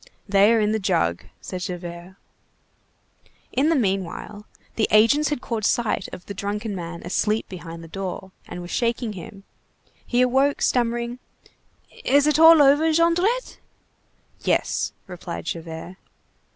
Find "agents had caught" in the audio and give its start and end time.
4.89-5.63